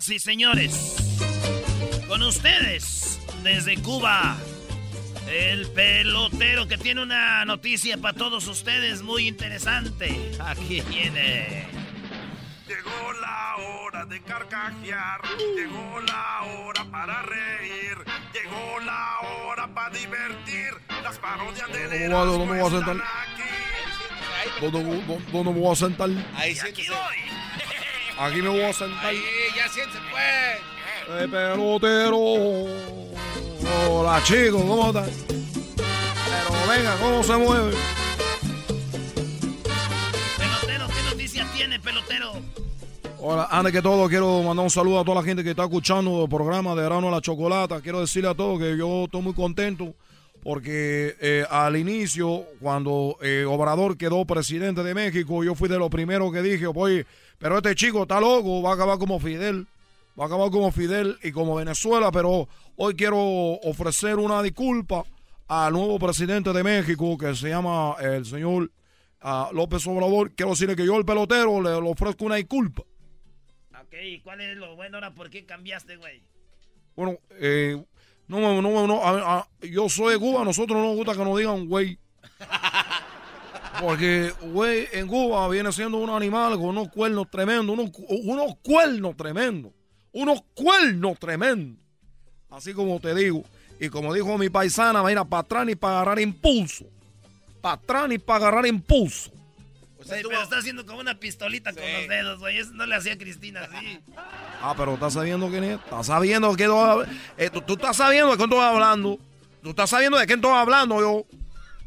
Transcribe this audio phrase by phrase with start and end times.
[0.00, 0.96] Señoras y señores,
[2.08, 4.36] con ustedes, desde Cuba,
[5.28, 10.32] el pelotero que tiene una noticia para todos ustedes muy interesante.
[10.40, 11.66] Aquí viene.
[12.66, 15.20] Llegó la hora de carcajear,
[15.56, 17.96] llegó la hora para reír,
[18.32, 20.70] llegó la hora para divertir.
[21.02, 22.96] Las parodias de ¿Dónde dónde me voy a sentar?
[24.60, 26.08] ¿Dónde, dónde- dónde me voy a sentar?
[26.36, 27.31] Ahí Aquí voy.
[28.18, 29.06] Aquí me voy a sentar.
[29.06, 29.22] Ahí,
[29.56, 31.22] ya siéntese, pues.
[31.22, 32.18] Eh, pelotero.
[33.88, 35.10] Hola, chicos, ¿cómo están?
[35.26, 37.72] Pero venga, ¿cómo se mueve?
[40.38, 42.32] Pelotero, ¿qué noticia tiene, pelotero?
[43.18, 46.24] Hola, antes que todo quiero mandar un saludo a toda la gente que está escuchando
[46.24, 47.80] el programa de Verano a la Chocolata.
[47.80, 49.94] Quiero decirle a todos que yo estoy muy contento
[50.42, 55.88] porque eh, al inicio, cuando eh, Obrador quedó presidente de México, yo fui de los
[55.88, 57.06] primeros que dije, oye,
[57.38, 59.66] pero este chico está loco, va a acabar como Fidel,
[60.18, 65.04] va a acabar como Fidel y como Venezuela, pero hoy quiero ofrecer una disculpa
[65.48, 68.70] al nuevo presidente de México que se llama el señor
[69.20, 70.32] ah, López Obrador.
[70.34, 72.82] Quiero decirle que yo, el pelotero, le, le ofrezco una disculpa.
[73.80, 75.12] Ok, ¿y cuál es lo bueno ahora?
[75.14, 76.22] ¿Por qué cambiaste, güey?
[76.96, 77.82] Bueno, eh,
[78.28, 81.12] no, no, no, no, a- a- yo soy de Cuba, a nosotros no nos gusta
[81.14, 81.98] que nos digan güey.
[83.82, 89.16] Porque, güey, en Cuba viene siendo un animal con unos cuernos tremendos, unos, unos cuernos
[89.16, 89.72] tremendos,
[90.12, 91.84] unos cuernos tremendos.
[92.48, 93.42] Así como te digo,
[93.80, 96.84] y como dijo mi paisana, mira, para atrás ni para agarrar impulso.
[97.60, 99.32] Para atrás ni para agarrar impulso.
[100.06, 102.58] Güey, pero está haciendo como una pistolita con los dedos, güey.
[102.58, 103.98] Eso no le hacía a Cristina así.
[104.64, 105.80] Ah, pero estás sabiendo quién es.
[105.80, 106.68] Estás sabiendo que
[107.36, 109.18] eh, tú, tú estás sabiendo de quién estoy hablando.
[109.60, 111.26] Tú estás sabiendo de quién estoy hablando yo.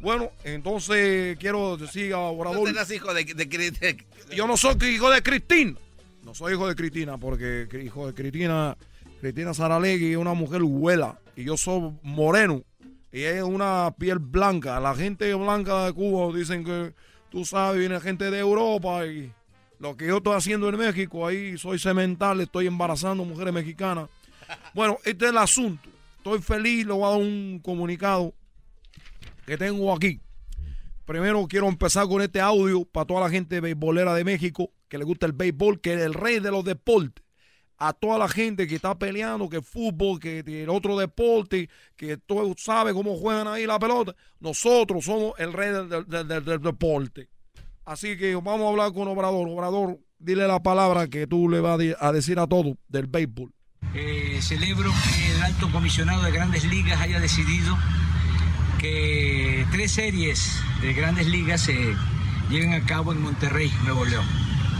[0.00, 2.68] Bueno, entonces quiero decir a No Obrador.
[2.68, 5.74] serás hijo de, de, Yo no soy hijo de Cristina.
[6.22, 8.76] No soy hijo de Cristina, porque hijo de Cristina,
[9.20, 11.18] Cristina Saralegui es una mujer huela.
[11.36, 12.62] Y yo soy moreno.
[13.12, 14.80] Y es una piel blanca.
[14.80, 16.92] La gente blanca de Cuba dicen que,
[17.30, 19.32] tú sabes, viene gente de Europa y
[19.78, 24.08] lo que yo estoy haciendo en México, ahí soy cemental, estoy embarazando mujeres mexicanas.
[24.74, 25.88] Bueno, este es el asunto.
[26.18, 28.34] Estoy feliz, le voy a dar un comunicado
[29.46, 30.20] que tengo aquí.
[31.04, 35.04] Primero quiero empezar con este audio para toda la gente beisbolera de México que le
[35.04, 37.24] gusta el béisbol, que es el rey de los deportes.
[37.78, 42.54] A toda la gente que está peleando, que fútbol, que el otro deporte, que tú
[42.56, 44.14] sabes cómo juegan ahí la pelota.
[44.40, 47.28] Nosotros somos el rey del, del- deporte.
[47.84, 49.46] Así que vamos a hablar con Obrador.
[49.48, 53.52] Obrador, dile la palabra que tú le vas a decir a todos del béisbol.
[53.94, 57.76] Eh, celebro que el alto comisionado de grandes ligas haya decidido
[59.70, 61.94] tres series de grandes ligas se
[62.50, 64.24] lleven a cabo en Monterrey, Nuevo León.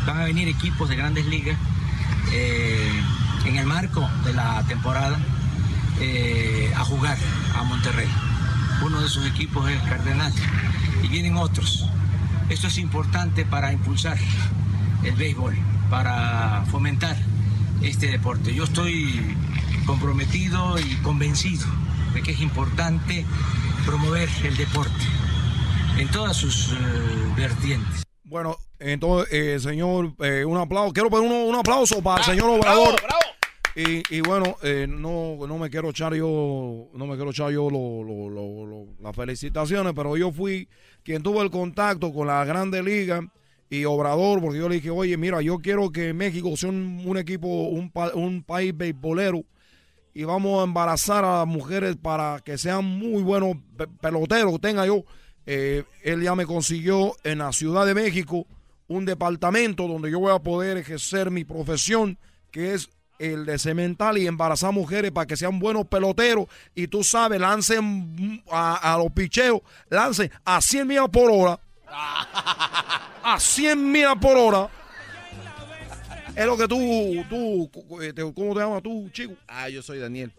[0.06, 1.56] Van a venir equipos de grandes ligas
[2.32, 2.90] eh,
[3.44, 5.18] en el marco de la temporada
[6.00, 7.16] eh, a jugar
[7.54, 8.08] a Monterrey.
[8.82, 10.32] Uno de esos equipos es el Cardenal
[11.02, 11.86] y vienen otros.
[12.48, 14.18] Esto es importante para impulsar
[15.04, 15.56] el béisbol,
[15.90, 17.16] para fomentar
[17.82, 18.54] este deporte.
[18.54, 19.36] Yo estoy
[19.86, 21.66] comprometido y convencido
[22.14, 23.24] de que es importante
[23.86, 25.04] promover el deporte
[25.98, 26.74] en todas sus eh,
[27.36, 28.02] vertientes.
[28.24, 30.92] Bueno, entonces, eh, señor, eh, un aplauso.
[30.92, 32.96] Quiero poner un, un aplauso para el señor Obrador.
[33.76, 37.70] Y, y bueno, eh, no, no me quiero echar yo, no me quiero echar yo
[37.70, 40.66] lo- lo- lo- lo- Las felicitaciones, pero yo fui
[41.02, 43.20] quien tuvo el contacto con la Grande Liga
[43.68, 47.18] y Obrador, porque yo le dije, oye, mira, yo quiero que México sea un, un
[47.18, 49.44] equipo, un, pa- un país beisbolero
[50.18, 54.86] y vamos a embarazar a las mujeres para que sean muy buenos pe- peloteros tenga
[54.86, 55.04] yo.
[55.44, 58.46] Eh, él ya me consiguió en la Ciudad de México
[58.88, 62.18] un departamento donde yo voy a poder ejercer mi profesión,
[62.50, 67.04] que es el de cemental y embarazar mujeres para que sean buenos peloteros y tú
[67.04, 69.60] sabes, lancen a, a los picheos,
[69.90, 71.60] lancen a 100 millas por hora.
[73.22, 74.70] A 100 millas por hora.
[76.36, 76.78] Es lo que tú,
[77.30, 79.32] tú, eh, te- ¿cómo te llamas tú, chico?
[79.48, 80.32] Ah, yo soy Daniel.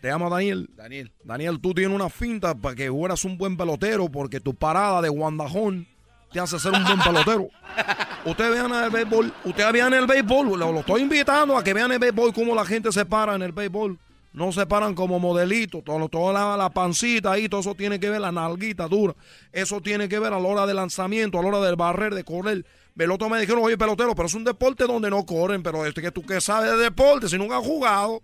[0.00, 0.68] Te llamas Daniel.
[0.76, 1.12] Daniel.
[1.24, 5.08] Daniel, tú tienes una finta para que fueras un buen pelotero porque tu parada de
[5.08, 5.86] guandajón
[6.32, 7.48] te hace ser un buen pelotero.
[8.24, 11.90] Ustedes vean el béisbol, ustedes vean el béisbol, lo, lo estoy invitando a que vean
[11.92, 13.98] el béisbol, cómo la gente se para en el béisbol.
[14.32, 18.10] No se paran como modelitos, todo, toda la, la pancita ahí, todo eso tiene que
[18.10, 19.14] ver, la nalguita dura.
[19.52, 22.22] Eso tiene que ver a la hora de lanzamiento, a la hora del barrer, de
[22.22, 22.64] correr.
[22.98, 26.02] El otro me dijeron, oye, pelotero, pero es un deporte donde no corren, pero este
[26.02, 28.20] que tú que sabes de deporte, si nunca has jugado.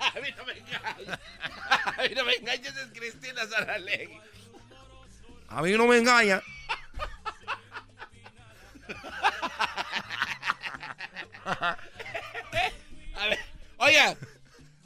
[0.00, 1.18] A mí no me engañes.
[1.96, 4.20] A mí no me engañes, es Cristina Saralegui.
[5.48, 6.40] A mí no me engaña.
[13.78, 14.16] Oiga,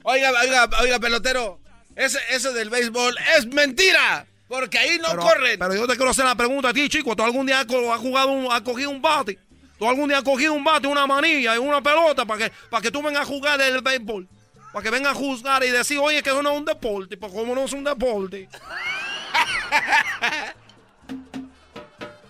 [0.04, 1.61] oiga, oiga, oiga, pelotero.
[1.96, 4.26] Ese, ese del béisbol es mentira.
[4.48, 5.58] Porque ahí no pero, corren.
[5.58, 7.16] Pero yo te quiero hacer la pregunta a ti, chico.
[7.16, 9.38] ¿Tú algún día has jugado, un- has cogido un bate?
[9.78, 12.82] ¿Tú algún día has cogido un bate, una manilla y una pelota para que, para
[12.82, 14.28] que tú vengas a jugar el béisbol?
[14.72, 17.16] Para que vengas a juzgar y decir, oye, que eso no es un deporte.
[17.16, 18.48] Pues, ¿cómo no es un deporte?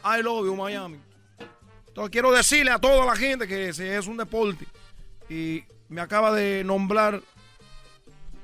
[0.05, 0.99] I love you, Miami.
[1.89, 4.67] Entonces, quiero decirle a toda la gente que si es un deporte.
[5.29, 7.21] Y me acaba de nombrar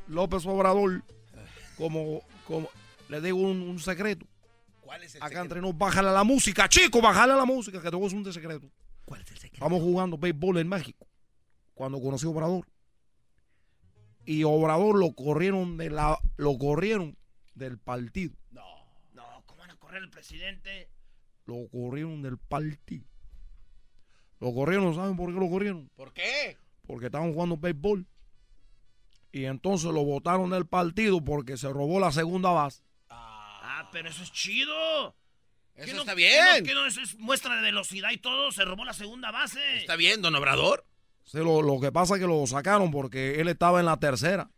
[0.08, 1.02] López Obrador
[1.76, 2.68] como, como
[3.08, 4.26] le digo un, un secreto.
[4.80, 5.42] ¿Cuál es el Acá secreto?
[5.44, 8.08] entre nos, bájale a la música, chico, bájale a la música, que te voy a
[8.08, 8.70] decir un secreto.
[9.04, 9.54] ¿Cuál es el secreto?
[9.56, 11.06] Estamos jugando béisbol en México,
[11.74, 12.66] cuando conocí a Obrador.
[14.24, 17.16] Y Obrador lo corrieron de la, lo corrieron
[17.54, 18.34] del partido.
[18.50, 18.62] No,
[19.46, 20.88] ¿cómo van a correr el presidente?
[21.46, 23.06] Lo corrieron del partido.
[24.40, 25.90] Lo corrieron, ¿saben por qué lo corrieron?
[25.96, 26.56] ¿Por qué?
[26.86, 28.06] Porque estaban jugando béisbol.
[29.32, 32.82] Y entonces lo votaron del partido porque se robó la segunda base.
[33.10, 35.14] Ah, pero eso es chido.
[35.76, 36.44] ¿Qué Eso no- está qué bien.
[36.60, 38.50] no- qué no es, es muestra de velocidad y todo?
[38.52, 39.60] Se robó la segunda base.
[39.76, 40.84] Está bien, don Obrador.
[41.24, 44.50] Sí, lo, lo que pasa es que lo sacaron porque él estaba en la tercera.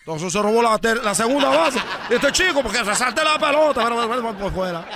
[0.00, 1.78] Entonces se robó la, ter- la segunda base.
[2.10, 4.86] Y este chico, porque se salte la pelota, pero, pero, pero, por fuera.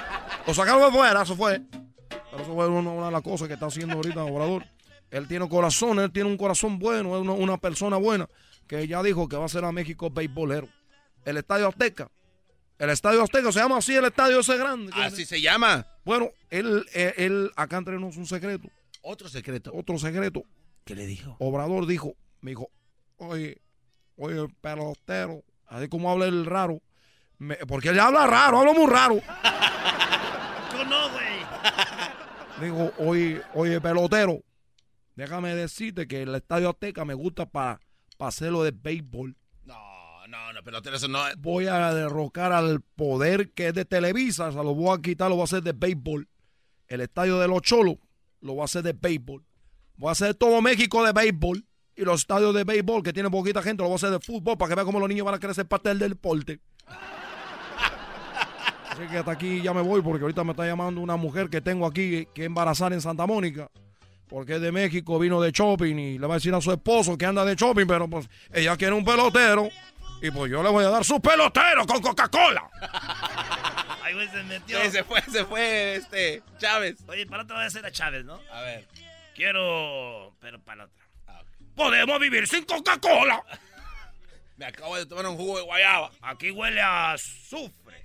[0.46, 1.60] Lo sacaron de fuera, eso fue.
[2.08, 4.64] Pero eso fue una, una de las cosas que está haciendo ahorita Obrador.
[5.10, 8.28] Él tiene corazón, él tiene un corazón bueno, es una, una persona buena
[8.68, 10.68] que ya dijo que va a ser a México beisbolero.
[11.24, 12.08] El Estadio Azteca.
[12.78, 14.92] El Estadio Azteca se llama así, el estadio ese grande.
[14.94, 15.84] Así se llama.
[16.04, 18.68] Bueno, él, él, él- acá entre nosotros un secreto,
[19.02, 19.72] Otro secreto.
[19.74, 20.42] otro secreto.
[20.84, 21.34] ¿Qué le dijo?
[21.40, 22.70] Obrador dijo, me dijo,
[23.16, 23.60] oye,
[24.16, 26.80] oye, pelotero, así como habla el raro,
[27.38, 29.16] me- porque él habla raro, habla muy raro.
[30.70, 31.28] Tú no, güey.
[32.60, 34.40] Dijo, oye, oye, pelotero,
[35.16, 37.80] déjame decirte que el Estadio Azteca me gusta para
[38.26, 39.36] hacerlo de béisbol.
[39.64, 41.36] No, no, no, pelotero, eso no es.
[41.38, 45.36] Voy a derrocar al poder que es de Televisa, se lo voy a quitar, lo
[45.36, 46.28] voy a hacer de béisbol.
[46.88, 47.96] El Estadio de los Cholos
[48.40, 49.44] lo voy a hacer de béisbol.
[49.96, 51.64] Voy a hacer todo México de béisbol.
[51.96, 54.56] Y los estadios de béisbol que tienen poquita gente lo voy a hacer de fútbol
[54.56, 56.60] para que vean cómo los niños van a crecer parte del deporte.
[58.90, 61.60] Así que hasta aquí ya me voy porque ahorita me está llamando una mujer que
[61.60, 63.68] tengo aquí que embarazar en Santa Mónica.
[64.28, 67.16] Porque es de México, vino de shopping y le va a decir a su esposo
[67.16, 69.70] que anda de shopping, pero pues ella quiere un pelotero.
[70.20, 72.68] Y pues yo le voy a dar su pelotero con Coca-Cola.
[74.02, 74.80] Ay, güey, se metió.
[74.82, 76.96] Sí, se fue, se fue, este, Chávez.
[77.06, 78.40] Oye, para otra vez era Chávez, ¿no?
[78.52, 78.86] A ver.
[79.34, 80.34] Quiero.
[80.40, 81.04] Pero para otra.
[81.28, 81.42] Ah.
[81.76, 83.42] Podemos vivir sin Coca-Cola.
[84.56, 86.10] Me acabo de tomar un jugo de guayaba.
[86.20, 88.02] Aquí huele a azufre.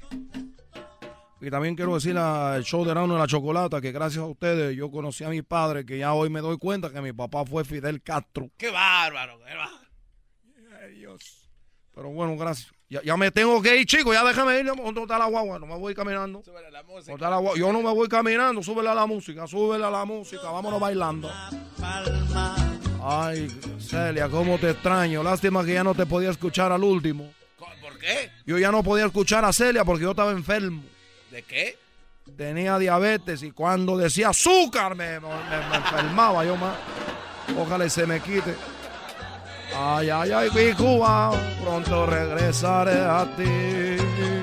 [1.45, 4.77] Y también quiero decir al show de Erasmo de la Chocolata que gracias a ustedes
[4.77, 7.65] yo conocí a mi padre, que ya hoy me doy cuenta que mi papá fue
[7.65, 8.49] Fidel Castro.
[8.55, 9.83] Qué bárbaro, qué bárbaro.
[11.93, 12.71] Pero bueno, gracias.
[12.89, 14.65] Ya, ya me tengo que ir, chicos, ya déjame ir.
[14.67, 15.59] ¿Dónde está la guagua?
[15.59, 16.41] No me voy caminando.
[16.45, 17.13] Súbele la ¿Dónde música.
[17.13, 17.59] está la guagua?
[17.59, 21.29] Yo no me voy caminando, súbele a la música, súbele a la música, vámonos bailando.
[23.01, 25.21] Ay, Celia, cómo te extraño.
[25.21, 27.33] Lástima que ya no te podía escuchar al último.
[27.57, 28.31] ¿Por qué?
[28.45, 30.83] Yo ya no podía escuchar a Celia porque yo estaba enfermo.
[31.33, 31.75] ¿De qué?
[32.37, 36.75] Tenía diabetes y cuando decía azúcar me, enfermaba yo más.
[37.57, 38.53] Ojalá y se me quite.
[39.75, 41.31] Ay, ay, ay, mi Cuba,
[41.63, 44.42] pronto regresaré a ti.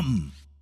[0.01, 0.40] come.